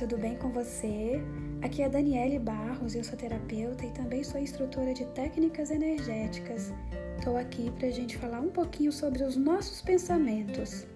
tudo 0.00 0.16
bem 0.16 0.34
com 0.34 0.48
você? 0.48 1.20
Aqui 1.60 1.82
é 1.82 1.88
Daniele 1.88 2.38
Barros, 2.38 2.94
eu 2.94 3.04
sou 3.04 3.18
terapeuta 3.18 3.84
e 3.84 3.90
também 3.90 4.24
sou 4.24 4.40
instrutora 4.40 4.94
de 4.94 5.04
técnicas 5.08 5.70
energéticas. 5.70 6.72
Estou 7.18 7.36
aqui 7.36 7.70
para 7.72 7.88
a 7.88 7.90
gente 7.90 8.16
falar 8.16 8.40
um 8.40 8.48
pouquinho 8.48 8.90
sobre 8.90 9.22
os 9.22 9.36
nossos 9.36 9.82
pensamentos. 9.82 10.86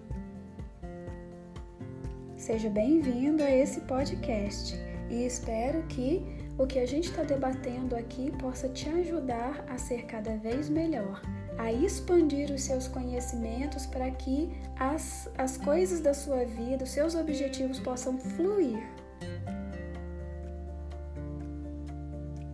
Seja 2.35 2.67
bem-vindo 2.67 3.43
a 3.43 3.51
esse 3.51 3.79
podcast 3.81 4.75
e 5.11 5.23
espero 5.23 5.83
que 5.83 6.25
o 6.57 6.65
que 6.65 6.79
a 6.79 6.87
gente 6.87 7.09
está 7.11 7.21
debatendo 7.21 7.95
aqui 7.95 8.31
possa 8.39 8.67
te 8.69 8.89
ajudar 8.89 9.63
a 9.69 9.77
ser 9.77 10.07
cada 10.07 10.35
vez 10.37 10.67
melhor, 10.67 11.21
a 11.59 11.71
expandir 11.71 12.51
os 12.51 12.63
seus 12.63 12.87
conhecimentos 12.87 13.85
para 13.85 14.09
que 14.09 14.49
as, 14.79 15.29
as 15.37 15.57
coisas 15.57 15.99
da 15.99 16.15
sua 16.15 16.43
vida, 16.43 16.85
os 16.85 16.89
seus 16.89 17.13
objetivos 17.13 17.79
possam 17.79 18.17
fluir. 18.17 18.94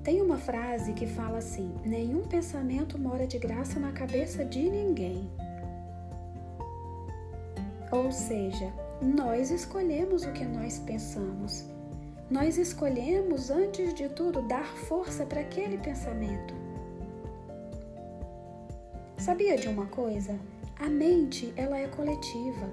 Tem 0.04 0.20
uma 0.20 0.38
frase 0.38 0.94
que 0.94 1.06
fala 1.06 1.38
assim: 1.38 1.72
nenhum 1.86 2.24
pensamento 2.28 2.98
mora 2.98 3.28
de 3.28 3.38
graça 3.38 3.80
na 3.80 3.92
cabeça 3.92 4.44
de 4.44 4.70
ninguém. 4.70 5.30
Ou 7.92 8.12
seja, 8.12 8.72
nós 9.02 9.52
escolhemos 9.52 10.24
o 10.24 10.32
que 10.32 10.46
nós 10.46 10.80
pensamos. 10.80 11.66
Nós 12.30 12.58
escolhemos, 12.58 13.52
antes 13.52 13.94
de 13.94 14.08
tudo, 14.08 14.42
dar 14.48 14.66
força 14.66 15.26
para 15.26 15.42
aquele 15.42 15.78
pensamento. 15.78 16.54
Sabia 19.18 19.58
de 19.58 19.68
uma 19.68 19.86
coisa? 19.88 20.40
A 20.80 20.90
mente, 20.90 21.54
ela 21.58 21.78
é 21.78 21.88
coletiva. 21.88 22.70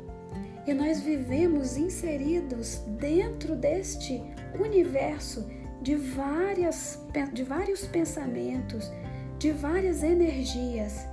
E 0.66 0.72
nós 0.72 1.00
vivemos 1.00 1.76
inseridos 1.76 2.76
dentro 3.00 3.56
deste 3.56 4.22
universo 4.58 5.44
de, 5.80 5.94
várias, 5.94 7.00
de 7.32 7.42
vários 7.42 7.86
pensamentos, 7.86 8.90
de 9.38 9.52
várias 9.52 10.02
energias. 10.02 11.06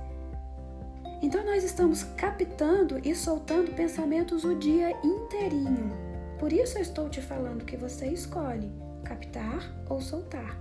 Então 1.22 1.44
nós 1.44 1.64
estamos 1.64 2.04
captando 2.16 3.00
e 3.04 3.14
soltando 3.14 3.74
pensamentos 3.74 4.44
o 4.44 4.54
dia 4.54 4.90
inteirinho. 5.04 5.90
Por 6.38 6.52
isso 6.52 6.76
eu 6.76 6.82
estou 6.82 7.08
te 7.08 7.22
falando 7.22 7.64
que 7.64 7.76
você 7.76 8.06
escolhe 8.06 8.70
captar 9.04 9.72
ou 9.88 10.00
soltar. 10.00 10.60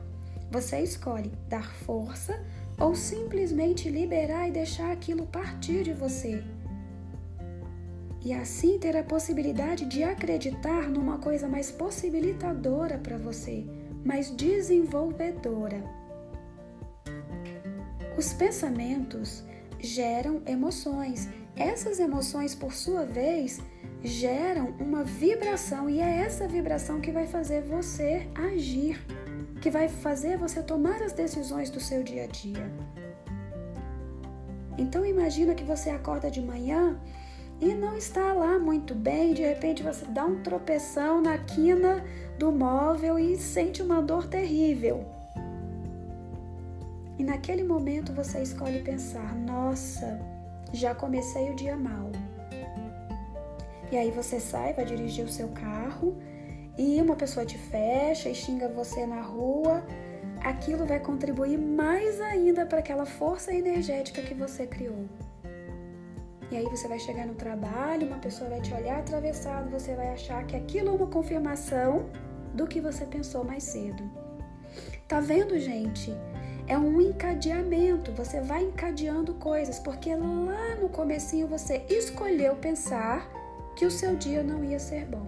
Você 0.52 0.80
escolhe 0.80 1.32
dar 1.50 1.74
força 1.74 2.40
ou 2.80 2.96
simplesmente 2.96 3.90
liberar 3.90 4.48
e 4.48 4.52
deixar 4.52 4.92
aquilo 4.92 5.26
partir 5.26 5.84
de 5.84 5.94
você. 5.94 6.44
E 8.24 8.34
assim 8.34 8.80
ter 8.80 8.96
a 8.96 9.04
possibilidade 9.04 9.86
de 9.86 10.04
acreditar 10.04 10.90
numa 10.90 11.18
coisa 11.18 11.48
mais 11.48 11.72
possibilitadora 11.72 12.98
para 12.98 13.18
você, 13.18 13.66
mais 14.06 14.32
desenvolvedora. 14.32 15.84
Os 18.18 18.32
pensamentos 18.32 19.44
geram 19.80 20.42
emoções. 20.46 21.28
Essas 21.56 22.00
emoções, 22.00 22.56
por 22.56 22.72
sua 22.74 23.06
vez, 23.06 23.60
geram 24.04 24.70
uma 24.80 25.04
vibração 25.04 25.90
e 25.90 26.00
é 26.00 26.20
essa 26.20 26.48
vibração 26.48 27.02
que 27.02 27.12
vai 27.12 27.28
fazer 27.28 27.62
você 27.64 28.28
agir 28.36 28.98
que 29.66 29.72
vai 29.72 29.88
fazer 29.88 30.38
você 30.38 30.62
tomar 30.62 31.02
as 31.02 31.12
decisões 31.12 31.72
do 31.72 31.80
seu 31.80 32.04
dia 32.04 32.26
a 32.26 32.28
dia. 32.28 32.72
Então 34.78 35.04
imagina 35.04 35.56
que 35.56 35.64
você 35.64 35.90
acorda 35.90 36.30
de 36.30 36.40
manhã 36.40 37.00
e 37.60 37.74
não 37.74 37.98
está 37.98 38.34
lá 38.34 38.60
muito 38.60 38.94
bem, 38.94 39.34
de 39.34 39.42
repente 39.42 39.82
você 39.82 40.06
dá 40.06 40.26
um 40.26 40.42
tropeção 40.42 41.22
na 41.22 41.38
quina 41.38 42.04
do 42.38 42.52
móvel 42.52 43.18
e 43.18 43.38
sente 43.38 43.82
uma 43.82 44.02
dor 44.02 44.28
terrível. 44.28 45.06
E 47.18 47.24
naquele 47.24 47.64
momento 47.64 48.14
você 48.14 48.42
escolhe 48.42 48.82
pensar: 48.82 49.34
nossa, 49.36 50.20
já 50.74 50.94
comecei 50.94 51.50
o 51.50 51.56
dia 51.56 51.78
mal. 51.78 52.12
E 53.92 53.98
aí 53.98 54.12
você 54.12 54.40
sai, 54.40 54.74
vai 54.74 54.84
dirigir 54.84 55.24
o 55.24 55.32
seu 55.32 55.48
carro 55.50 56.18
e 56.78 57.02
uma 57.02 57.16
pessoa 57.16 57.46
te 57.46 57.58
fecha 57.58 58.30
e 58.30 58.36
xinga 58.36 58.68
você 58.68 59.06
na 59.06 59.22
rua, 59.22 59.86
aquilo 60.44 60.86
vai 60.86 61.00
contribuir 61.00 61.58
mais 61.58 62.20
ainda 62.20 62.66
para 62.66 62.80
aquela 62.80 63.06
força 63.06 63.54
energética 63.54 64.22
que 64.22 64.34
você 64.34 64.68
criou. 64.68 65.06
E 66.56 66.58
aí 66.58 66.70
você 66.70 66.88
vai 66.88 66.98
chegar 66.98 67.28
no 67.28 67.36
trabalho, 67.36 68.08
uma 68.08 68.18
pessoa 68.18 68.50
vai 68.50 68.62
te 68.62 68.74
olhar 68.74 69.00
atravessado, 69.00 69.70
você 69.70 69.94
vai 69.94 70.14
achar 70.14 70.48
que 70.48 70.56
aquilo 70.56 70.88
é 70.88 70.92
uma 70.94 71.08
confirmação 71.08 72.06
do 72.54 72.66
que 72.66 72.80
você 72.80 73.06
pensou 73.06 73.44
mais 73.44 73.62
cedo. 73.62 74.10
Tá 75.06 75.20
vendo, 75.20 75.60
gente? 75.60 76.14
É 76.66 76.78
um 76.78 77.02
encadeamento, 77.02 78.14
você 78.14 78.40
vai 78.40 78.64
encadeando 78.64 79.34
coisas, 79.34 79.80
porque 79.80 80.16
lá 80.16 80.78
no 80.82 80.88
comecinho 80.88 81.46
você 81.46 81.86
escolheu 81.90 82.56
pensar 82.56 83.30
que 83.76 83.86
o 83.86 83.92
seu 83.92 84.16
dia 84.16 84.42
não 84.42 84.64
ia 84.64 84.80
ser 84.80 85.04
bom. 85.08 85.28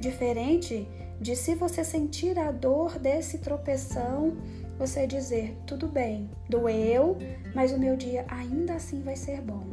Diferente 0.00 0.88
de 1.20 1.36
se 1.36 1.54
você 1.54 1.84
sentir 1.84 2.38
a 2.38 2.50
dor 2.50 2.98
desse 2.98 3.36
tropeção, 3.36 4.38
você 4.78 5.06
dizer: 5.06 5.56
tudo 5.66 5.86
bem, 5.86 6.30
doeu, 6.48 7.16
mas 7.54 7.72
o 7.72 7.78
meu 7.78 7.96
dia 7.96 8.24
ainda 8.28 8.74
assim 8.74 9.02
vai 9.02 9.16
ser 9.16 9.40
bom. 9.40 9.66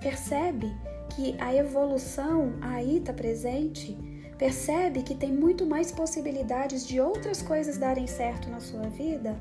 Percebe 0.00 0.74
que 1.14 1.36
a 1.38 1.54
evolução 1.54 2.54
aí 2.60 2.98
está 2.98 3.12
presente? 3.12 3.96
Percebe 4.38 5.02
que 5.02 5.14
tem 5.14 5.30
muito 5.32 5.66
mais 5.66 5.92
possibilidades 5.92 6.86
de 6.86 6.98
outras 6.98 7.42
coisas 7.42 7.76
darem 7.76 8.06
certo 8.06 8.48
na 8.48 8.60
sua 8.60 8.88
vida? 8.88 9.38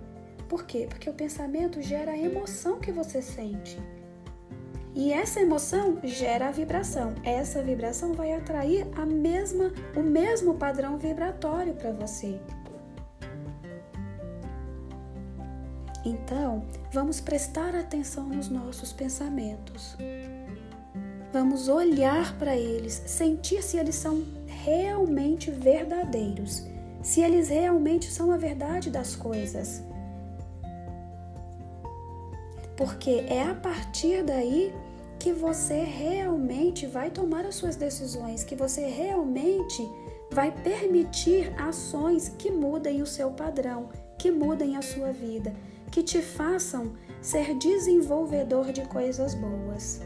Por 0.50 0.66
quê? 0.66 0.88
Porque 0.90 1.10
o 1.10 1.14
pensamento 1.14 1.82
gera 1.82 2.12
a 2.12 2.18
emoção 2.18 2.80
que 2.80 2.92
você 2.92 3.22
sente. 3.22 3.80
E 4.96 5.14
essa 5.14 5.40
emoção 5.40 6.00
gera 6.04 6.48
a 6.48 6.52
vibração. 6.52 7.14
Essa 7.24 7.62
vibração 7.62 8.14
vai 8.14 8.34
atrair 8.34 8.88
a 8.98 9.06
mesma, 9.06 9.72
o 9.96 10.02
mesmo 10.02 10.56
padrão 10.56 10.98
vibratório 10.98 11.74
para 11.76 11.92
você. 11.92 12.38
Então, 16.10 16.64
vamos 16.92 17.22
prestar 17.22 17.76
atenção 17.76 18.28
nos 18.28 18.50
nossos 18.50 18.92
pensamentos. 18.92 19.96
Vamos 21.32 21.68
olhar 21.68 22.36
para 22.40 22.58
eles, 22.58 23.04
sentir 23.06 23.62
se 23.62 23.78
eles 23.78 23.94
são 23.94 24.24
realmente 24.48 25.52
verdadeiros, 25.52 26.66
se 27.04 27.22
eles 27.22 27.50
realmente 27.50 28.12
são 28.12 28.32
a 28.32 28.38
verdade 28.38 28.90
das 28.90 29.16
coisas. 29.16 29.84
Porque 32.76 33.24
é 33.28 33.44
a 33.44 33.54
partir 33.54 34.24
daí 34.24 34.74
que 35.20 35.32
você 35.32 35.84
realmente 35.84 36.88
vai 36.88 37.12
tomar 37.12 37.46
as 37.46 37.54
suas 37.54 37.76
decisões, 37.76 38.44
que 38.44 38.56
você 38.56 38.88
realmente 38.88 39.88
vai 40.32 40.52
permitir 40.52 41.54
ações 41.62 42.30
que 42.30 42.50
mudem 42.50 43.04
o 43.04 43.06
seu 43.06 43.30
padrão, 43.30 43.90
que 44.20 44.30
mudem 44.30 44.76
a 44.76 44.82
sua 44.82 45.12
vida, 45.12 45.54
que 45.92 46.04
te 46.04 46.22
façam 46.22 46.94
ser 47.22 47.58
desenvolvedor 47.58 48.72
de 48.72 48.82
coisas 48.82 49.34
boas. 49.34 50.02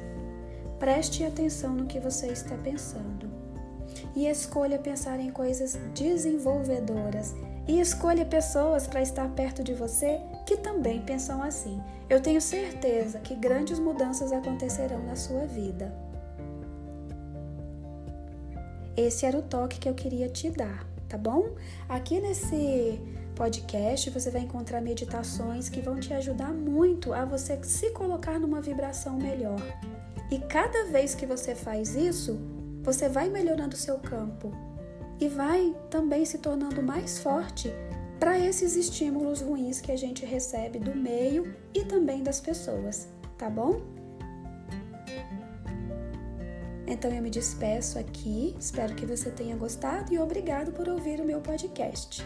Preste 0.79 1.25
atenção 1.25 1.73
no 1.73 1.87
que 1.87 1.99
você 1.99 2.27
está 2.27 2.55
pensando 2.55 3.31
e 4.15 4.27
escolha 4.27 4.77
pensar 4.77 5.19
em 5.19 5.31
coisas 5.31 5.77
desenvolvedoras 5.95 7.35
e 7.67 7.79
escolha 7.79 8.25
pessoas 8.25 8.85
para 8.85 9.01
estar 9.01 9.27
perto 9.29 9.63
de 9.63 9.73
você 9.73 10.19
que 10.45 10.57
também 10.57 11.01
pensam 11.01 11.41
assim. 11.41 11.81
Eu 12.09 12.21
tenho 12.21 12.41
certeza 12.41 13.19
que 13.19 13.35
grandes 13.35 13.79
mudanças 13.79 14.31
acontecerão 14.31 15.01
na 15.03 15.15
sua 15.15 15.45
vida. 15.45 15.93
Esse 18.95 19.25
era 19.25 19.37
o 19.37 19.41
toque 19.41 19.79
que 19.79 19.89
eu 19.89 19.95
queria 19.95 20.29
te 20.29 20.51
dar, 20.51 20.85
tá 21.09 21.17
bom? 21.17 21.55
Aqui 21.89 22.19
nesse 22.19 23.01
podcast 23.33 24.09
você 24.09 24.29
vai 24.31 24.41
encontrar 24.41 24.81
meditações 24.81 25.69
que 25.69 25.81
vão 25.81 25.99
te 25.99 26.13
ajudar 26.13 26.53
muito 26.53 27.13
a 27.13 27.25
você 27.25 27.59
se 27.63 27.89
colocar 27.91 28.39
numa 28.39 28.61
vibração 28.61 29.17
melhor. 29.17 29.61
E 30.31 30.39
cada 30.39 30.85
vez 30.85 31.13
que 31.13 31.25
você 31.25 31.53
faz 31.53 31.95
isso, 31.95 32.39
você 32.81 33.09
vai 33.09 33.29
melhorando 33.29 33.75
o 33.75 33.79
seu 33.79 33.99
campo 33.99 34.51
e 35.19 35.27
vai 35.27 35.75
também 35.89 36.25
se 36.25 36.37
tornando 36.37 36.81
mais 36.81 37.19
forte 37.19 37.71
para 38.19 38.39
esses 38.39 38.75
estímulos 38.75 39.41
ruins 39.41 39.81
que 39.81 39.91
a 39.91 39.97
gente 39.97 40.25
recebe 40.25 40.79
do 40.79 40.95
meio 40.95 41.53
e 41.73 41.83
também 41.83 42.23
das 42.23 42.39
pessoas, 42.39 43.07
tá 43.37 43.49
bom? 43.49 43.81
Então 46.87 47.11
eu 47.11 47.21
me 47.21 47.29
despeço 47.29 47.97
aqui, 47.97 48.55
espero 48.59 48.93
que 48.93 49.05
você 49.05 49.29
tenha 49.29 49.55
gostado 49.55 50.13
e 50.13 50.19
obrigado 50.19 50.71
por 50.71 50.87
ouvir 50.87 51.19
o 51.19 51.25
meu 51.25 51.41
podcast. 51.41 52.25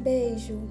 Beijo! 0.00 0.68